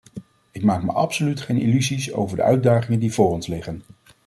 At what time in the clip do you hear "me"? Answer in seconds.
0.83-0.91